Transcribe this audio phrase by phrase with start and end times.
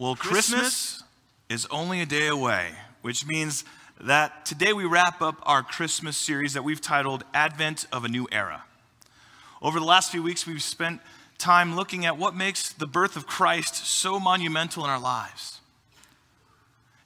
[0.00, 1.02] Well, Christmas
[1.48, 2.70] is only a day away,
[3.02, 3.64] which means
[4.00, 8.28] that today we wrap up our Christmas series that we've titled Advent of a New
[8.30, 8.62] Era.
[9.60, 11.00] Over the last few weeks, we've spent
[11.36, 15.58] time looking at what makes the birth of Christ so monumental in our lives.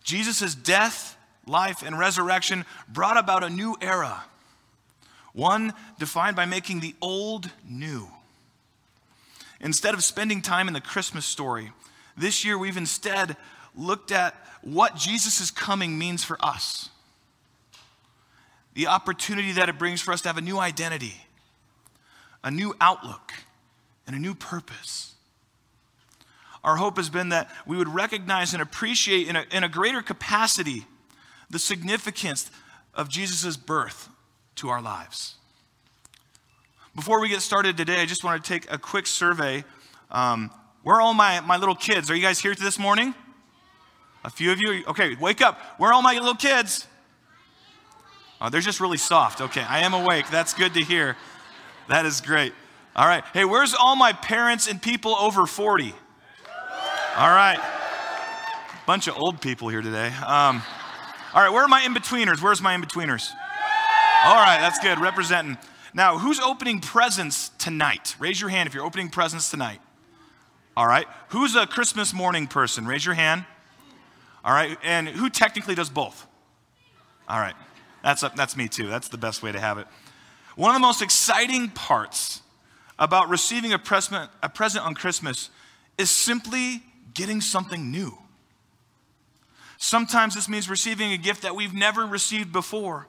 [0.05, 1.17] Jesus' death,
[1.47, 4.25] life, and resurrection brought about a new era,
[5.33, 8.09] one defined by making the old new.
[9.63, 11.73] Instead of spending time in the Christmas story,
[12.17, 13.37] this year we've instead
[13.75, 16.91] looked at what Jesus' coming means for us.
[18.75, 21.27] The opportunity that it brings for us to have a new identity,
[22.43, 23.33] a new outlook,
[24.07, 25.15] and a new purpose.
[26.65, 30.01] Our hope has been that we would recognize and appreciate in a, in a greater
[30.01, 30.87] capacity
[31.51, 32.51] the significance
[32.95, 34.09] of Jesus' birth
[34.57, 35.35] to our lives.
[36.95, 39.65] Before we get started today, I just want to take a quick survey.
[40.11, 40.51] Um,
[40.83, 42.11] where are all my, my little kids?
[42.11, 43.15] Are you guys here this morning?
[44.25, 44.85] A few of you?
[44.89, 45.59] Okay, wake up.
[45.79, 46.87] Where are all my little kids?
[48.41, 49.41] Oh, they're just really soft.
[49.41, 50.29] Okay, I am awake.
[50.31, 51.17] That's good to hear.
[51.89, 52.53] That is great.
[52.97, 53.25] All right.
[53.33, 55.95] Hey, where's all my parents and people over 40?
[57.17, 57.59] All right.
[58.87, 60.09] Bunch of old people here today.
[60.09, 60.63] Um,
[61.35, 62.43] all right, where are my in betweeners?
[62.43, 63.31] Where's my in betweeners?
[64.25, 64.99] All right, that's good.
[64.99, 65.57] Representing.
[65.95, 68.17] Now, who's opening presents tonight?
[68.19, 69.81] Raise your hand if you're opening presents tonight.
[70.77, 71.07] All right.
[71.29, 72.87] Who's a Christmas morning person?
[72.87, 73.45] Raise your hand.
[74.45, 74.79] All right.
[74.83, 76.27] And who technically does both?
[77.29, 77.55] All right.
[78.03, 78.89] That's, a, that's me too.
[78.89, 79.87] That's the best way to have it.
[80.57, 82.43] One of the most exciting parts
[82.99, 85.51] about receiving a present, a present on Christmas
[85.99, 86.83] is simply
[87.15, 88.17] getting something new.
[89.79, 93.09] Sometimes this means receiving a gift that we've never received before.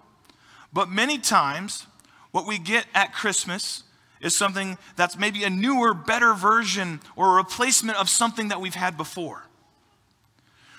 [0.74, 1.86] But many times,
[2.32, 3.84] what we get at Christmas
[4.24, 8.74] is something that's maybe a newer, better version or a replacement of something that we've
[8.74, 9.44] had before.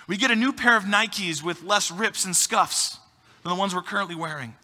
[0.08, 2.98] We get a new pair of Nikes with less rips and scuffs
[3.42, 4.54] than the ones we're currently wearing.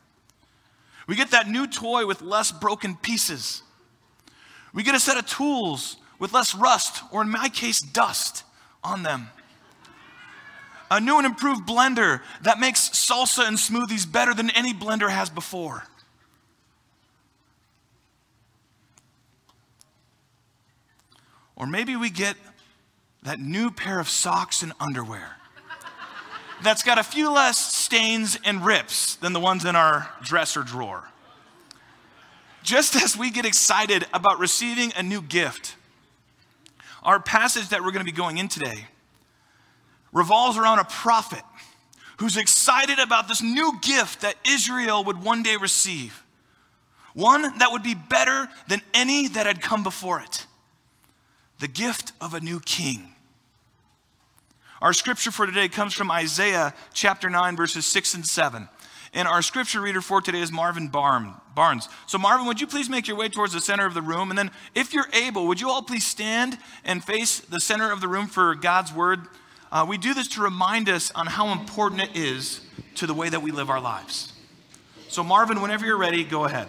[1.06, 3.62] We get that new toy with less broken pieces.
[4.72, 8.44] We get a set of tools with less rust, or in my case, dust
[8.82, 9.28] on them.
[10.90, 15.30] A new and improved blender that makes salsa and smoothies better than any blender has
[15.30, 15.84] before.
[21.60, 22.36] Or maybe we get
[23.22, 25.36] that new pair of socks and underwear
[26.62, 31.08] that's got a few less stains and rips than the ones in our dresser drawer.
[32.62, 35.76] Just as we get excited about receiving a new gift,
[37.02, 38.86] our passage that we're going to be going in today
[40.12, 41.42] revolves around a prophet
[42.18, 46.22] who's excited about this new gift that Israel would one day receive.
[47.12, 50.46] One that would be better than any that had come before it.
[51.60, 53.14] The gift of a new king.
[54.80, 58.66] Our scripture for today comes from Isaiah chapter 9, verses 6 and 7.
[59.12, 61.88] And our scripture reader for today is Marvin Barnes.
[62.06, 64.30] So, Marvin, would you please make your way towards the center of the room?
[64.30, 68.00] And then, if you're able, would you all please stand and face the center of
[68.00, 69.20] the room for God's word?
[69.70, 72.62] Uh, we do this to remind us on how important it is
[72.94, 74.32] to the way that we live our lives.
[75.08, 76.68] So, Marvin, whenever you're ready, go ahead.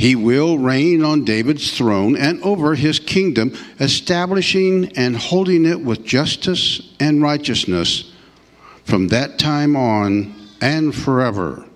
[0.00, 6.06] He will reign on David's throne and over his kingdom, establishing and holding it with
[6.06, 8.10] justice and righteousness
[8.84, 11.66] from that time on and forever.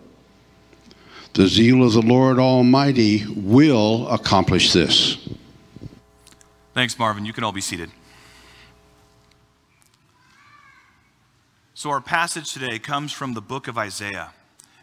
[1.34, 5.18] The zeal of the Lord Almighty will accomplish this.
[6.72, 7.26] Thanks, Marvin.
[7.26, 7.90] You can all be seated.
[11.74, 14.32] So, our passage today comes from the book of Isaiah.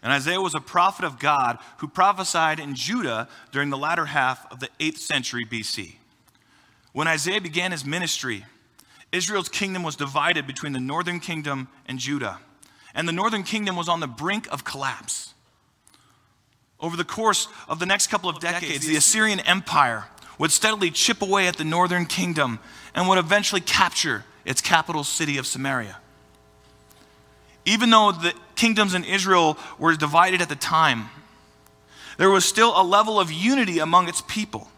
[0.03, 4.52] And Isaiah was a prophet of God who prophesied in Judah during the latter half
[4.52, 5.96] of the 8th century BC.
[6.91, 8.46] When Isaiah began his ministry,
[9.11, 12.40] Israel's kingdom was divided between the northern kingdom and Judah,
[12.96, 15.34] and the northern kingdom was on the brink of collapse.
[16.79, 20.05] Over the course of the next couple of decades, the Assyrian Empire
[20.40, 22.59] would steadily chip away at the northern kingdom
[22.96, 25.97] and would eventually capture its capital city of Samaria.
[27.66, 31.09] Even though the kingdoms in Israel were divided at the time,
[32.17, 34.69] there was still a level of unity among its people.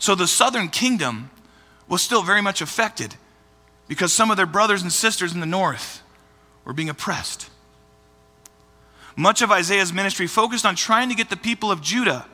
[0.00, 1.30] So the southern kingdom
[1.86, 3.14] was still very much affected
[3.86, 6.02] because some of their brothers and sisters in the north
[6.64, 7.48] were being oppressed.
[9.14, 12.26] Much of Isaiah's ministry focused on trying to get the people of Judah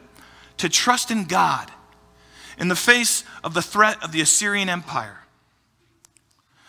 [0.56, 1.70] to trust in God
[2.58, 5.18] in the face of the threat of the Assyrian Empire.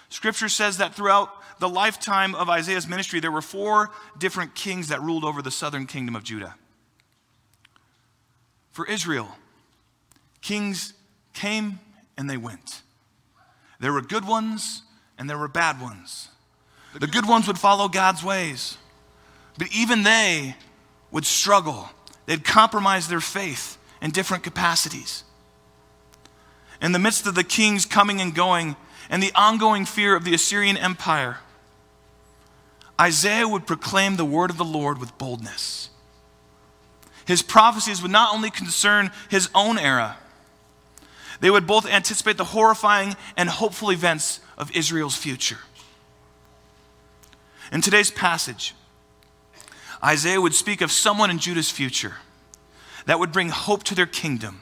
[0.09, 5.01] Scripture says that throughout the lifetime of Isaiah's ministry, there were four different kings that
[5.01, 6.55] ruled over the southern kingdom of Judah.
[8.71, 9.29] For Israel,
[10.41, 10.93] kings
[11.33, 11.79] came
[12.17, 12.81] and they went.
[13.79, 14.83] There were good ones
[15.17, 16.29] and there were bad ones.
[16.99, 18.77] The good ones would follow God's ways,
[19.57, 20.55] but even they
[21.11, 21.89] would struggle.
[22.25, 25.23] They'd compromise their faith in different capacities.
[26.81, 28.75] In the midst of the kings coming and going
[29.09, 31.37] and the ongoing fear of the Assyrian Empire,
[32.99, 35.89] Isaiah would proclaim the word of the Lord with boldness.
[37.25, 40.17] His prophecies would not only concern his own era,
[41.39, 45.59] they would both anticipate the horrifying and hopeful events of Israel's future.
[47.71, 48.73] In today's passage,
[50.03, 52.15] Isaiah would speak of someone in Judah's future
[53.05, 54.61] that would bring hope to their kingdom.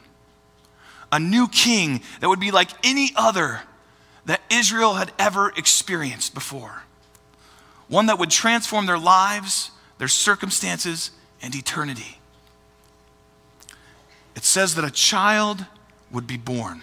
[1.11, 3.61] A new king that would be like any other
[4.25, 6.84] that Israel had ever experienced before.
[7.87, 11.11] One that would transform their lives, their circumstances,
[11.41, 12.19] and eternity.
[14.35, 15.65] It says that a child
[16.11, 16.81] would be born,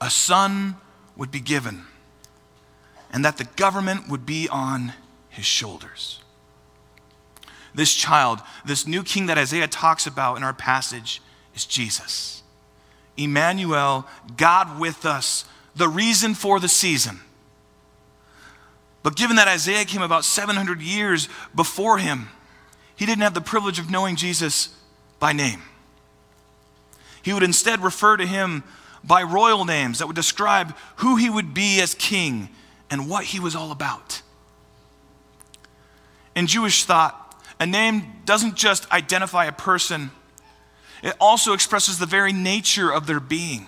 [0.00, 0.76] a son
[1.16, 1.84] would be given,
[3.12, 4.92] and that the government would be on
[5.28, 6.20] his shoulders.
[7.74, 11.20] This child, this new king that Isaiah talks about in our passage,
[11.54, 12.42] is Jesus.
[13.16, 14.06] Emmanuel,
[14.36, 15.44] God with us,
[15.74, 17.20] the reason for the season.
[19.04, 22.30] But given that Isaiah came about 700 years before him,
[22.96, 24.74] he didn't have the privilege of knowing Jesus
[25.20, 25.62] by name.
[27.22, 28.64] He would instead refer to him
[29.04, 32.48] by royal names that would describe who he would be as king
[32.90, 34.22] and what he was all about.
[36.34, 37.20] In Jewish thought,
[37.60, 40.12] a name doesn't just identify a person,
[41.02, 43.66] it also expresses the very nature of their being.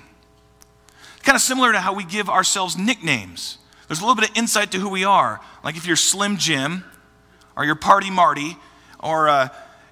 [1.25, 3.59] Kind of similar to how we give ourselves nicknames.
[3.87, 5.41] There's a little bit of insight to who we are.
[5.63, 6.85] Like if you're Slim Jim,
[7.57, 8.57] or you're Party Marty,
[9.01, 9.49] or uh,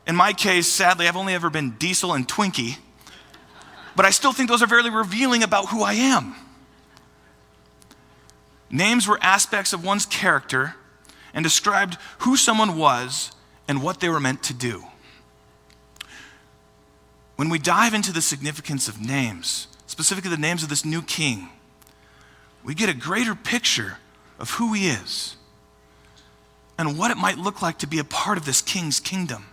[0.06, 2.79] in my case, sadly, I've only ever been Diesel and Twinkie.
[3.96, 6.35] But I still think those are very revealing about who I am.
[8.70, 10.75] Names were aspects of one's character
[11.32, 13.31] and described who someone was
[13.69, 14.85] and what they were meant to do.
[17.37, 21.49] When we dive into the significance of names, specifically the names of this new king,
[22.64, 23.99] we get a greater picture
[24.38, 25.37] of who he is
[26.78, 29.46] and what it might look like to be a part of this king's kingdom.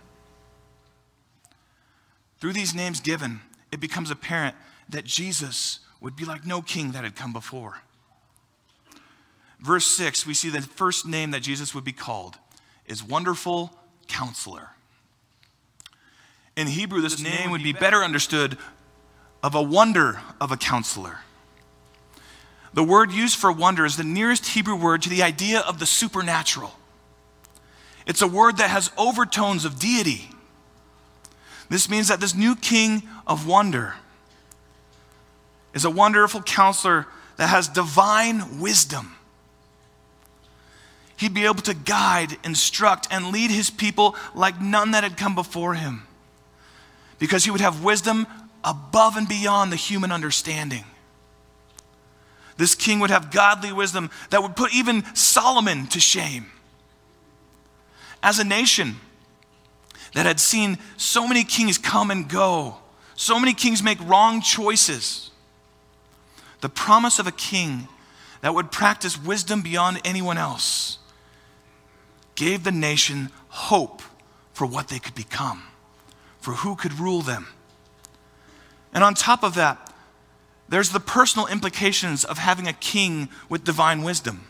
[2.40, 4.56] Through these names given, it becomes apparent
[4.88, 7.82] that Jesus would be like no king that had come before.
[9.60, 12.36] Verse 6, we see the first name that Jesus would be called
[12.86, 13.72] is Wonderful
[14.08, 14.70] Counselor.
[16.56, 18.58] In Hebrew, this, this name would be better understood
[19.42, 21.20] of a wonder of a counselor.
[22.74, 25.86] The word used for wonder is the nearest Hebrew word to the idea of the
[25.86, 26.72] supernatural.
[28.06, 30.30] It's a word that has overtones of deity.
[31.68, 33.94] This means that this new king of wonder
[35.74, 39.16] is a wonderful counselor that has divine wisdom.
[41.16, 45.34] He'd be able to guide, instruct, and lead his people like none that had come
[45.34, 46.02] before him
[47.18, 48.26] because he would have wisdom
[48.64, 50.84] above and beyond the human understanding.
[52.62, 56.46] This king would have godly wisdom that would put even Solomon to shame.
[58.22, 59.00] As a nation
[60.14, 62.76] that had seen so many kings come and go,
[63.16, 65.32] so many kings make wrong choices,
[66.60, 67.88] the promise of a king
[68.42, 70.98] that would practice wisdom beyond anyone else
[72.36, 74.02] gave the nation hope
[74.52, 75.64] for what they could become,
[76.38, 77.48] for who could rule them.
[78.94, 79.91] And on top of that,
[80.72, 84.46] there's the personal implications of having a king with divine wisdom.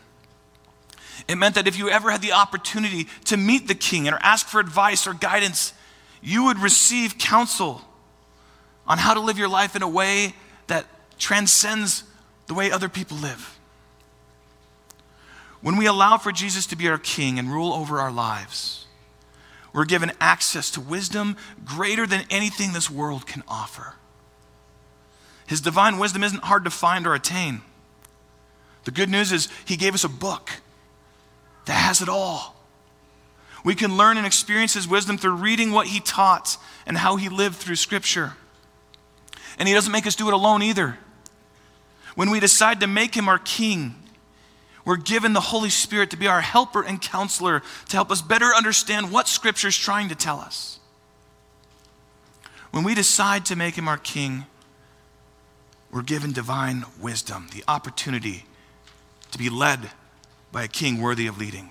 [1.27, 4.47] It meant that if you ever had the opportunity to meet the king or ask
[4.47, 5.73] for advice or guidance,
[6.21, 7.81] you would receive counsel
[8.87, 10.33] on how to live your life in a way
[10.67, 10.85] that
[11.19, 12.05] transcends
[12.47, 13.59] the way other people live.
[15.59, 18.85] When we allow for Jesus to be our king and rule over our lives,
[19.73, 23.95] we're given access to wisdom greater than anything this world can offer.
[25.47, 27.61] His divine wisdom isn't hard to find or attain.
[28.85, 30.49] The good news is, He gave us a book
[31.65, 32.55] that has it all.
[33.63, 37.29] We can learn and experience His wisdom through reading what He taught and how He
[37.29, 38.33] lived through Scripture.
[39.57, 40.97] And He doesn't make us do it alone either.
[42.15, 43.95] When we decide to make Him our King,
[44.85, 48.47] we're given the Holy Spirit to be our helper and counselor to help us better
[48.53, 50.79] understand what Scripture is trying to tell us.
[52.71, 54.45] When we decide to make him our king,
[55.93, 58.45] we're given divine wisdom, the opportunity
[59.31, 59.91] to be led
[60.51, 61.69] by a king worthy of leading.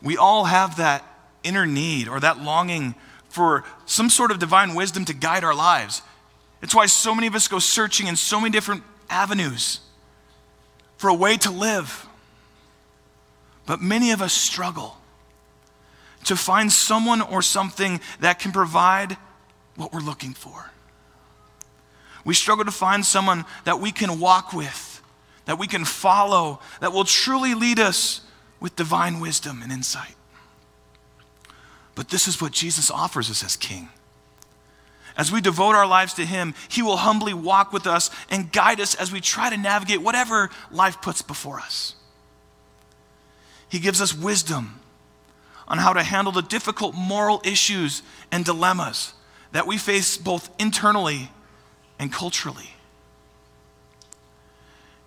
[0.00, 1.04] We all have that
[1.42, 2.94] inner need or that longing
[3.28, 6.00] for some sort of divine wisdom to guide our lives.
[6.62, 9.80] It's why so many of us go searching in so many different avenues
[10.96, 12.06] for a way to live.
[13.66, 14.96] But many of us struggle
[16.24, 19.18] to find someone or something that can provide
[19.76, 20.70] what we're looking for.
[22.24, 25.02] We struggle to find someone that we can walk with,
[25.44, 28.22] that we can follow, that will truly lead us
[28.60, 30.14] with divine wisdom and insight.
[31.94, 33.88] But this is what Jesus offers us as King.
[35.16, 38.80] As we devote our lives to Him, He will humbly walk with us and guide
[38.80, 41.94] us as we try to navigate whatever life puts before us.
[43.68, 44.80] He gives us wisdom
[45.68, 48.02] on how to handle the difficult moral issues
[48.32, 49.14] and dilemmas
[49.52, 51.30] that we face both internally
[52.04, 52.74] and culturally.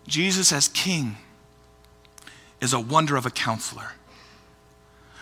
[0.07, 1.17] Jesus, as King,
[2.59, 3.91] is a wonder of a counselor.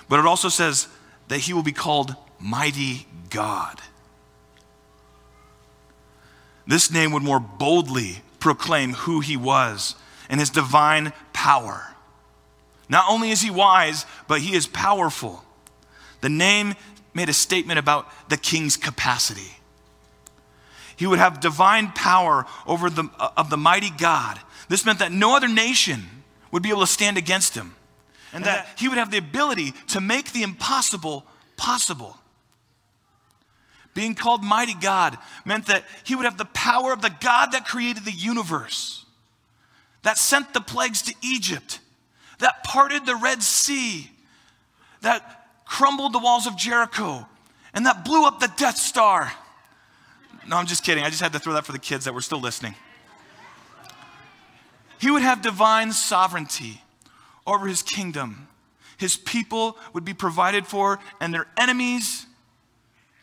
[0.07, 0.87] But it also says
[1.27, 3.81] that he will be called Mighty God.
[6.65, 9.95] This name would more boldly proclaim who he was
[10.29, 11.93] and his divine power.
[12.87, 15.43] Not only is he wise, but he is powerful.
[16.21, 16.75] The name
[17.13, 19.57] made a statement about the king's capacity.
[20.95, 24.39] He would have divine power over the, uh, of the mighty God.
[24.69, 26.03] This meant that no other nation
[26.51, 27.75] would be able to stand against him,
[28.31, 31.25] and, and that, that he would have the ability to make the impossible
[31.57, 32.17] possible.
[33.93, 37.65] Being called mighty God meant that he would have the power of the God that
[37.65, 39.05] created the universe,
[40.03, 41.79] that sent the plagues to Egypt,
[42.39, 44.11] that parted the Red Sea,
[45.01, 47.25] that crumbled the walls of Jericho,
[47.73, 49.31] and that blew up the Death Star.
[50.47, 51.03] No, I'm just kidding.
[51.03, 52.75] I just had to throw that for the kids that were still listening.
[54.99, 56.81] He would have divine sovereignty
[57.45, 58.47] over his kingdom.
[58.97, 62.25] His people would be provided for, and their enemies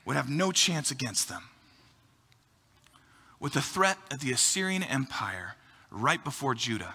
[0.04, 1.44] would have no chance against them.
[3.40, 5.56] With the threat of the Assyrian Empire
[5.90, 6.94] right before Judah,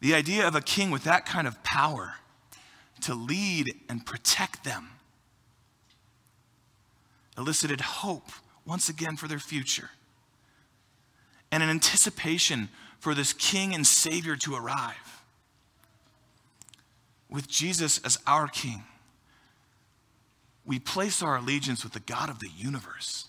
[0.00, 2.14] the idea of a king with that kind of power
[3.02, 4.90] to lead and protect them
[7.36, 8.30] elicited hope
[8.64, 9.90] once again for their future
[11.50, 15.22] and an anticipation for this king and savior to arrive.
[17.28, 18.84] With Jesus as our king,
[20.64, 23.26] we place our allegiance with the God of the universe,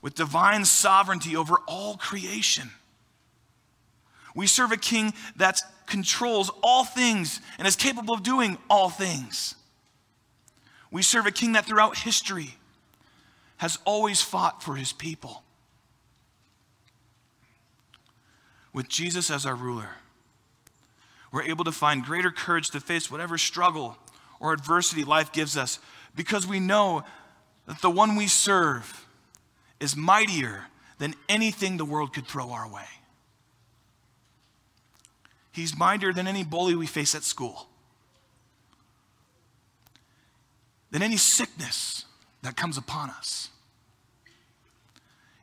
[0.00, 2.70] with divine sovereignty over all creation.
[4.34, 9.54] We serve a king that controls all things and is capable of doing all things.
[10.94, 12.54] We serve a king that throughout history
[13.56, 15.42] has always fought for his people.
[18.72, 19.88] With Jesus as our ruler,
[21.32, 23.98] we're able to find greater courage to face whatever struggle
[24.38, 25.80] or adversity life gives us
[26.14, 27.02] because we know
[27.66, 29.04] that the one we serve
[29.80, 30.66] is mightier
[30.98, 32.86] than anything the world could throw our way.
[35.50, 37.66] He's mightier than any bully we face at school,
[40.94, 42.04] than any sickness
[42.42, 43.48] that comes upon us,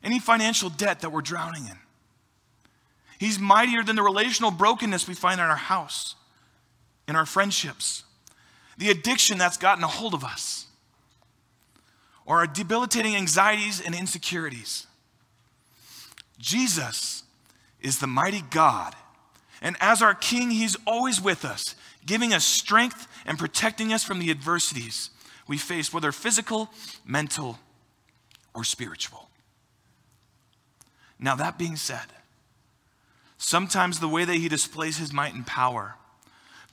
[0.01, 1.77] any financial debt that we're drowning in.
[3.19, 6.15] He's mightier than the relational brokenness we find in our house,
[7.05, 8.05] in our friendships,
[8.77, 10.67] the addiction that's gotten a hold of us,
[12.25, 14.87] or our debilitating anxieties and insecurities.
[16.39, 17.23] Jesus
[17.81, 18.95] is the mighty God.
[19.61, 24.19] And as our King, He's always with us, giving us strength and protecting us from
[24.19, 25.09] the adversities
[25.47, 26.69] we face, whether physical,
[27.05, 27.59] mental,
[28.53, 29.29] or spiritual.
[31.19, 32.07] Now, that being said,
[33.37, 35.95] sometimes the way that He displays His might and power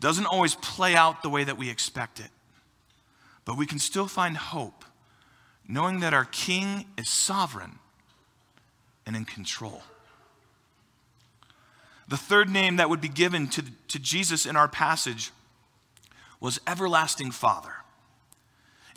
[0.00, 2.30] doesn't always play out the way that we expect it.
[3.44, 4.84] But we can still find hope
[5.66, 7.78] knowing that our King is sovereign
[9.06, 9.82] and in control.
[12.08, 15.30] The third name that would be given to, to Jesus in our passage
[16.40, 17.72] was Everlasting Father.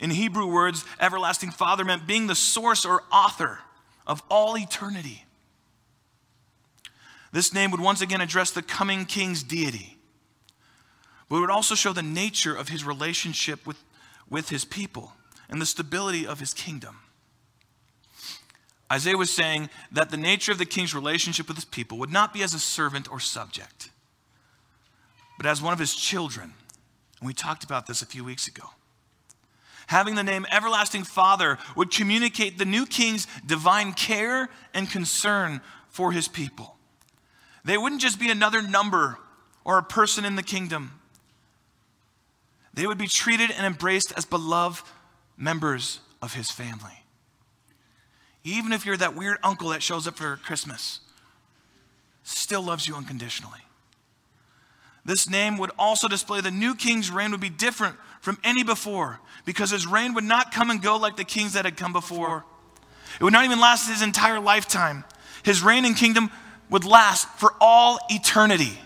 [0.02, 3.60] In Hebrew words, Everlasting Father meant being the source or author
[4.06, 5.24] of all eternity.
[7.32, 9.96] This name would once again address the coming king's deity
[11.32, 13.82] but it would also show the nature of his relationship with,
[14.28, 15.14] with his people
[15.48, 16.98] and the stability of his kingdom.
[18.92, 22.34] Isaiah was saying that the nature of the king's relationship with his people would not
[22.34, 23.88] be as a servant or subject,
[25.38, 26.52] but as one of his children.
[27.18, 28.64] And we talked about this a few weeks ago.
[29.88, 36.12] Having the name Everlasting Father would communicate the new king's divine care and concern for
[36.12, 36.76] his people.
[37.64, 39.18] They wouldn't just be another number
[39.64, 40.98] or a person in the kingdom,
[42.74, 44.84] they would be treated and embraced as beloved
[45.36, 47.04] members of his family.
[48.44, 51.00] Even if you're that weird uncle that shows up for Christmas,
[52.24, 53.60] still loves you unconditionally.
[55.04, 59.20] This name would also display the new king's reign would be different from any before
[59.44, 62.44] because his reign would not come and go like the kings that had come before.
[63.20, 65.04] It would not even last his entire lifetime.
[65.42, 66.30] His reign and kingdom
[66.70, 68.78] would last for all eternity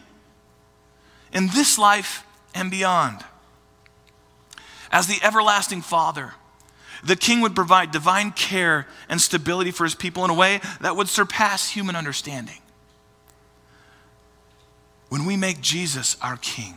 [1.32, 3.22] in this life and beyond.
[4.90, 6.32] As the everlasting Father,
[7.04, 10.96] the king would provide divine care and stability for his people in a way that
[10.96, 12.58] would surpass human understanding.
[15.08, 16.74] When we make Jesus our king,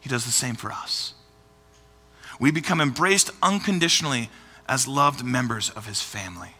[0.00, 1.14] he does the same for us.
[2.38, 4.30] We become embraced unconditionally
[4.68, 6.54] as loved members of his family.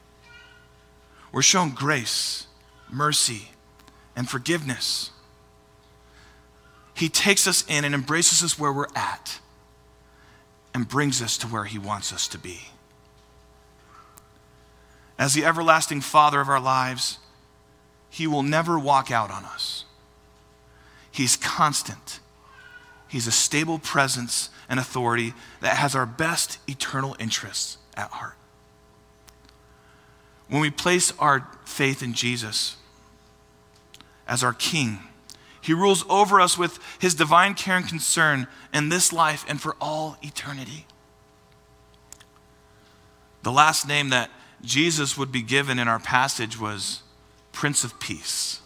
[1.33, 2.47] We're shown grace,
[2.91, 3.51] mercy,
[4.15, 5.11] and forgiveness.
[6.95, 9.41] He takes us in and embraces us where we're at
[10.75, 12.61] and brings us to where he wants us to be.
[15.19, 17.19] As the everlasting Father of our lives,
[18.11, 19.85] he will never walk out on us.
[21.13, 22.21] He's constant.
[23.07, 28.37] He's a stable presence and authority that has our best eternal interests at heart.
[30.49, 32.77] When we place our faith in Jesus
[34.27, 35.01] as our King,
[35.61, 39.77] He rules over us with His divine care and concern in this life and for
[39.79, 40.87] all eternity.
[43.43, 44.31] The last name that
[44.63, 47.03] Jesus would be given in our passage was
[47.53, 48.61] Prince of Peace.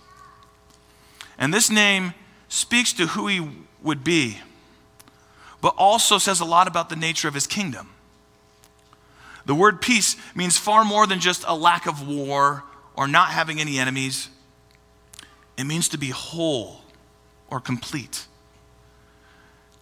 [1.38, 2.14] And this name
[2.48, 3.48] speaks to who he
[3.82, 4.38] would be,
[5.60, 7.90] but also says a lot about the nature of his kingdom.
[9.46, 13.60] The word peace means far more than just a lack of war or not having
[13.60, 14.28] any enemies.
[15.56, 16.80] It means to be whole
[17.48, 18.26] or complete,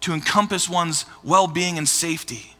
[0.01, 2.55] to encompass one's well being and safety.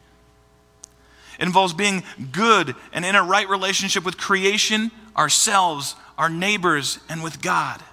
[1.39, 7.23] It involves being good and in a right relationship with creation, ourselves, our neighbors, and
[7.23, 7.83] with God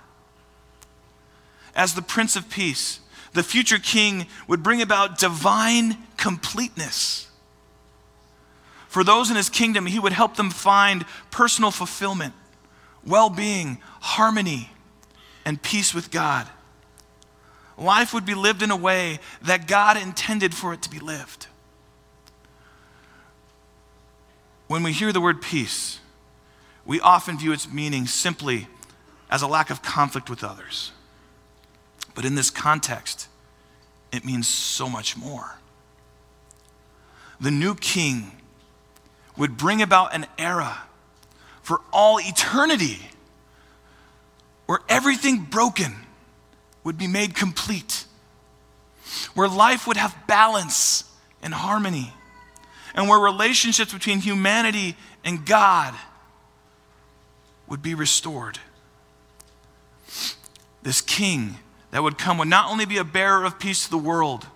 [1.75, 3.01] as the Prince of Peace,
[3.33, 7.29] the future king would bring about divine completeness.
[8.89, 12.35] For those in his kingdom, he would help them find personal fulfillment,
[13.07, 14.71] well being, harmony,
[15.47, 16.47] and peace with God.
[17.79, 21.47] Life would be lived in a way that God intended for it to be lived.
[24.69, 26.01] When we hear the word peace,
[26.85, 28.69] we often view its meaning simply
[29.31, 30.93] as a lack of conflict with others.
[32.15, 33.29] But in this context,
[34.11, 35.57] it means so much more.
[37.41, 38.33] The new king
[39.37, 40.83] would bring about an era
[41.63, 42.99] for all eternity
[44.67, 45.95] where everything broken
[46.85, 48.05] would be made complete,
[49.35, 51.05] where life would have balance
[51.43, 52.13] and harmony,
[52.95, 55.95] and where relationships between humanity and God
[57.67, 58.59] would be restored.
[60.83, 61.59] This king
[61.93, 64.47] that would come would not only be a bearer of peace to the world,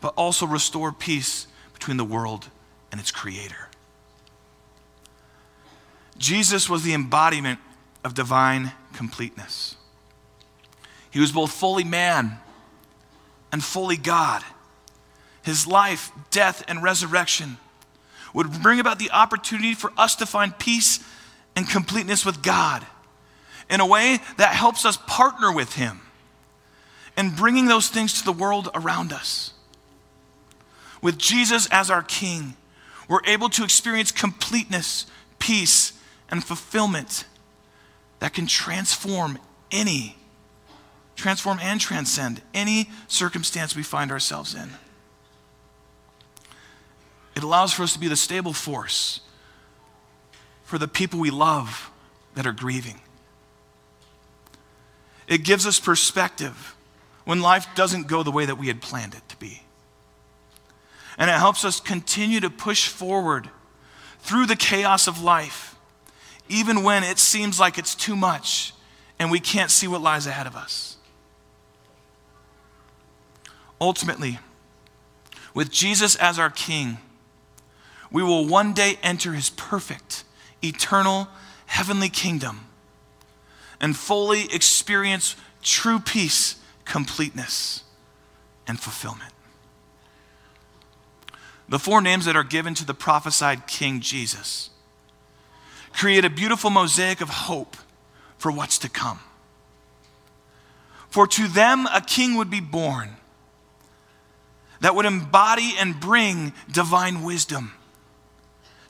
[0.00, 2.48] but also restore peace between the world
[2.92, 3.68] and its creator.
[6.18, 7.58] Jesus was the embodiment
[8.04, 9.76] of divine completeness.
[11.10, 12.38] He was both fully man
[13.50, 14.44] and fully God.
[15.42, 17.56] His life, death, and resurrection
[18.34, 21.02] would bring about the opportunity for us to find peace
[21.56, 22.86] and completeness with God
[23.70, 26.00] in a way that helps us partner with Him
[27.16, 29.52] and bringing those things to the world around us.
[31.00, 32.54] With Jesus as our King,
[33.08, 35.06] we're able to experience completeness,
[35.38, 35.92] peace,
[36.30, 37.26] and fulfillment
[38.20, 39.38] that can transform
[39.70, 40.16] any,
[41.14, 44.70] transform and transcend any circumstance we find ourselves in.
[47.36, 49.20] It allows for us to be the stable force
[50.64, 51.90] for the people we love
[52.34, 53.00] that are grieving.
[55.26, 56.74] It gives us perspective
[57.24, 59.62] when life doesn't go the way that we had planned it to be.
[61.16, 63.48] And it helps us continue to push forward
[64.20, 65.76] through the chaos of life,
[66.48, 68.72] even when it seems like it's too much
[69.18, 70.96] and we can't see what lies ahead of us.
[73.80, 74.38] Ultimately,
[75.54, 76.98] with Jesus as our King,
[78.10, 80.24] we will one day enter his perfect,
[80.62, 81.28] eternal,
[81.66, 82.60] heavenly kingdom
[83.80, 87.82] and fully experience true peace, completeness,
[88.66, 89.32] and fulfillment.
[91.68, 94.70] The four names that are given to the prophesied King Jesus
[95.92, 97.76] create a beautiful mosaic of hope
[98.36, 99.20] for what's to come.
[101.08, 103.16] For to them a king would be born
[104.80, 107.72] that would embody and bring divine wisdom,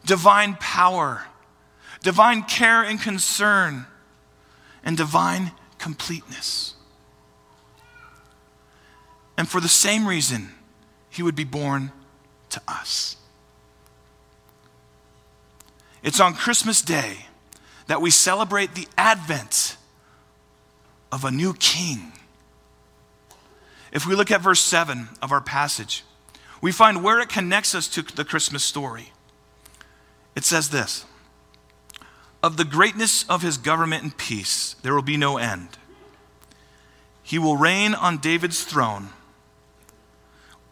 [0.05, 1.25] divine power,
[2.03, 3.87] divine care and concern,
[4.83, 6.74] and divine completeness.
[9.37, 10.53] And for the same reason,
[11.11, 11.93] he would be born
[12.51, 13.17] to us.
[16.03, 17.27] It's on Christmas Day
[17.87, 19.77] that we celebrate the advent
[21.11, 22.13] of a new king.
[23.93, 26.05] If we look at verse 7 of our passage,
[26.61, 29.13] we find where it connects us to the Christmas story.
[30.35, 31.05] It says this
[32.43, 35.79] Of the greatness of his government and peace, there will be no end.
[37.23, 39.11] He will reign on David's throne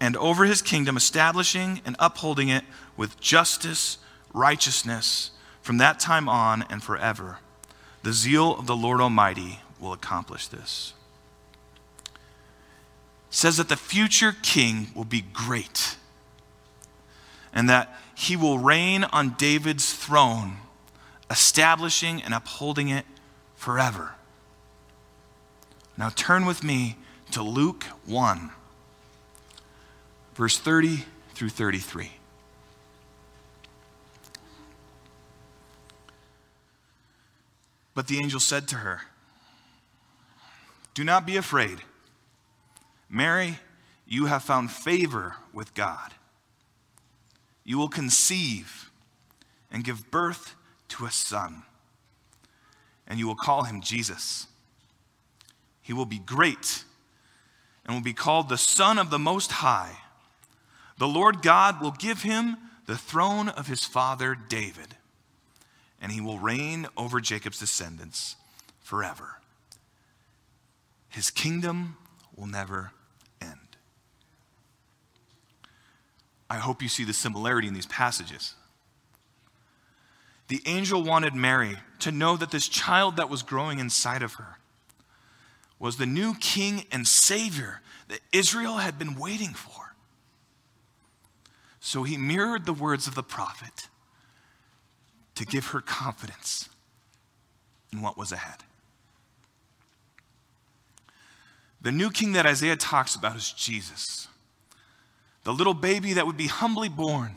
[0.03, 2.65] and over his kingdom, establishing and upholding it
[2.97, 3.99] with justice,
[4.35, 7.39] righteousness from that time on and forever.
[8.03, 10.93] The zeal of the Lord Almighty will accomplish this.
[12.09, 12.15] It
[13.31, 15.97] says that the future king will be great
[17.55, 20.57] and that he will reign on David's throne,
[21.31, 23.05] establishing and upholding it
[23.55, 24.17] forever.
[25.97, 26.97] Now turn with me
[27.31, 28.51] to Luke 1
[30.35, 32.11] verse 30 through 33.
[37.95, 39.03] But the angel said to her,
[40.95, 41.79] Do not be afraid.
[43.09, 43.59] Mary,
[44.07, 46.15] you have found favor with God.
[47.65, 48.91] You will conceive
[49.71, 50.55] and give birth
[50.89, 51.63] to a son,
[53.07, 54.47] and you will call him Jesus.
[55.83, 56.85] He will be great
[57.85, 59.99] and will be called the Son of the Most High.
[61.03, 64.95] The Lord God will give him the throne of his father David,
[66.01, 68.37] and he will reign over Jacob's descendants
[68.79, 69.41] forever.
[71.09, 71.97] His kingdom
[72.37, 72.93] will never
[73.41, 73.77] end.
[76.49, 78.55] I hope you see the similarity in these passages.
[80.47, 84.59] The angel wanted Mary to know that this child that was growing inside of her
[85.81, 89.82] was the new king and savior that Israel had been waiting for.
[91.85, 93.89] So he mirrored the words of the prophet
[95.35, 96.69] to give her confidence
[97.93, 98.59] in what was ahead.
[101.81, 104.29] The new king that Isaiah talks about is Jesus,
[105.43, 107.37] the little baby that would be humbly born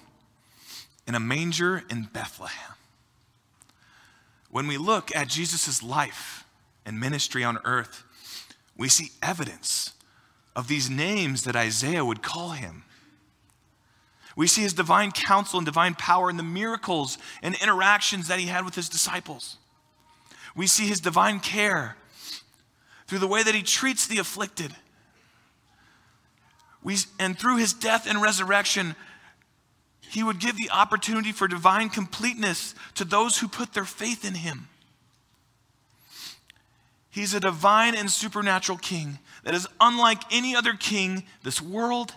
[1.08, 2.76] in a manger in Bethlehem.
[4.52, 6.46] When we look at Jesus' life
[6.86, 8.04] and ministry on earth,
[8.78, 9.94] we see evidence
[10.56, 12.84] of these names that Isaiah would call him
[14.36, 18.48] we see his divine counsel and divine power in the miracles and interactions that he
[18.48, 19.58] had with his disciples.
[20.56, 21.96] We see his divine care
[23.08, 24.76] through the way that he treats the afflicted.
[26.84, 28.96] We, and through his death and resurrection,
[30.02, 34.36] he would give the opportunity for divine completeness to those who put their faith in
[34.36, 34.68] him.
[37.10, 42.14] He's a divine and supernatural king that is unlike any other king this world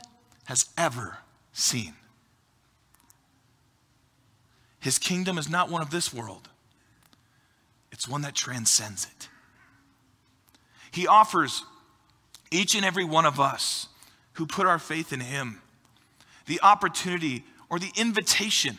[0.46, 1.18] has ever
[1.52, 1.94] seen.
[4.80, 6.48] His kingdom is not one of this world,
[7.90, 9.28] it's one that transcends it.
[10.90, 11.64] He offers
[12.50, 13.88] each and every one of us
[14.34, 15.60] who put our faith in Him
[16.46, 18.78] the opportunity or the invitation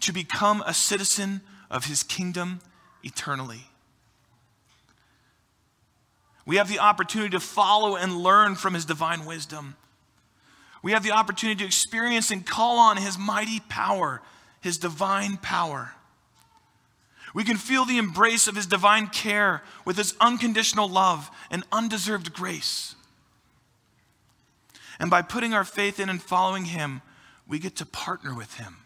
[0.00, 1.40] to become a citizen
[1.70, 2.60] of His kingdom
[3.02, 3.70] eternally.
[6.44, 9.76] We have the opportunity to follow and learn from His divine wisdom.
[10.82, 14.20] We have the opportunity to experience and call on His mighty power
[14.60, 15.92] his divine power.
[17.32, 22.32] We can feel the embrace of his divine care with his unconditional love and undeserved
[22.32, 22.94] grace.
[24.98, 27.02] And by putting our faith in and following him,
[27.46, 28.76] we get to partner with him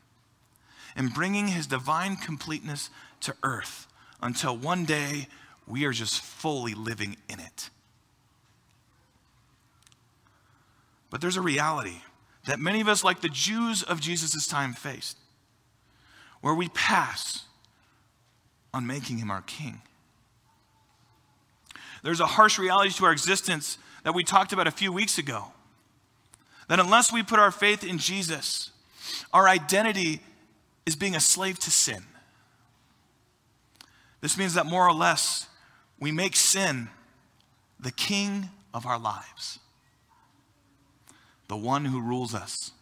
[0.96, 3.88] in bringing his divine completeness to earth
[4.22, 5.26] until one day
[5.66, 7.70] we are just fully living in it.
[11.10, 12.02] But there's a reality
[12.46, 15.16] that many of us, like the Jews of Jesus' time, faced
[16.44, 17.44] where we pass
[18.74, 19.80] on making him our king.
[22.02, 25.52] There's a harsh reality to our existence that we talked about a few weeks ago.
[26.68, 28.72] That unless we put our faith in Jesus,
[29.32, 30.20] our identity
[30.84, 32.04] is being a slave to sin.
[34.20, 35.48] This means that more or less,
[35.98, 36.90] we make sin
[37.80, 39.60] the king of our lives,
[41.48, 42.72] the one who rules us.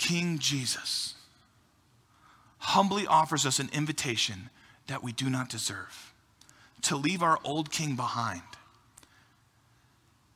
[0.00, 1.14] King Jesus
[2.56, 4.48] humbly offers us an invitation
[4.86, 6.14] that we do not deserve
[6.80, 8.40] to leave our old king behind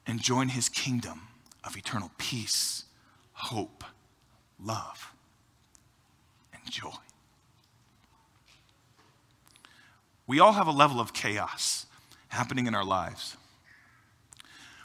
[0.06, 1.22] and join his kingdom
[1.64, 2.84] of eternal peace,
[3.32, 3.84] hope,
[4.62, 5.14] love,
[6.52, 6.90] and joy.
[10.26, 11.86] We all have a level of chaos
[12.28, 13.38] happening in our lives.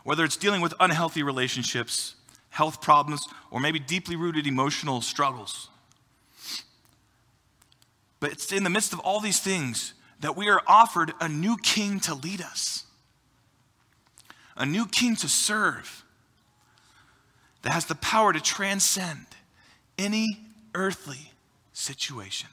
[0.06, 2.16] Whether it's dealing with unhealthy relationships,
[2.60, 5.70] health problems, or maybe deeply rooted emotional struggles.
[8.20, 11.56] But it's in the midst of all these things that we are offered a new
[11.56, 12.84] king to lead us,
[14.58, 16.04] a new king to serve
[17.62, 19.26] that has the power to transcend
[19.98, 20.28] any
[20.76, 21.32] earthly
[21.72, 22.50] situation.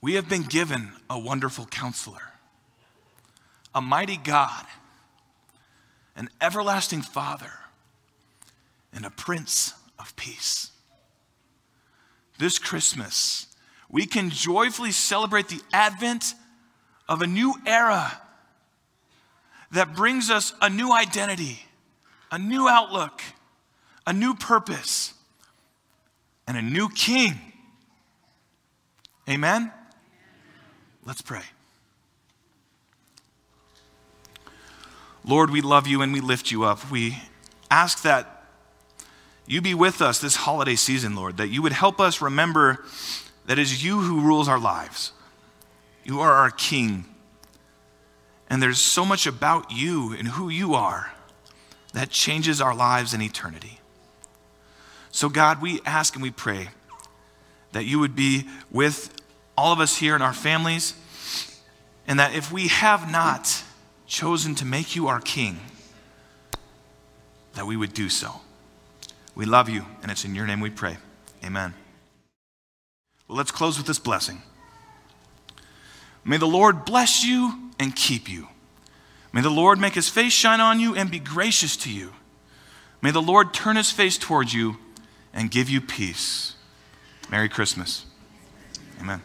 [0.00, 2.32] We have been given a wonderful counselor,
[3.74, 4.66] a mighty God,
[6.16, 7.52] an everlasting Father,
[8.92, 10.70] and a Prince of Peace.
[12.38, 13.46] This Christmas,
[13.90, 16.34] we can joyfully celebrate the advent
[17.08, 18.20] of a new era
[19.72, 21.60] that brings us a new identity,
[22.32, 23.20] a new outlook,
[24.06, 25.12] a new purpose,
[26.46, 27.34] and a new king.
[29.28, 29.72] Amen?
[31.04, 31.42] Let's pray.
[35.26, 36.88] Lord, we love you and we lift you up.
[36.90, 37.18] We
[37.68, 38.44] ask that
[39.46, 42.84] you be with us this holiday season, Lord, that you would help us remember
[43.46, 45.12] that it is you who rules our lives.
[46.04, 47.04] You are our King.
[48.48, 51.12] And there's so much about you and who you are
[51.92, 53.80] that changes our lives in eternity.
[55.10, 56.68] So, God, we ask and we pray
[57.72, 59.12] that you would be with
[59.56, 60.94] all of us here and our families,
[62.06, 63.62] and that if we have not
[64.06, 65.60] chosen to make you our King,
[67.54, 68.40] that we would do so.
[69.34, 70.96] We love you, and it's in your name we pray.
[71.44, 71.74] Amen.
[73.28, 74.42] Well, let's close with this blessing.
[76.24, 78.48] May the Lord bless you and keep you.
[79.32, 82.12] May the Lord make his face shine on you and be gracious to you.
[83.02, 84.78] May the Lord turn his face towards you
[85.32, 86.54] and give you peace.
[87.30, 88.06] Merry Christmas.
[89.00, 89.20] Amen.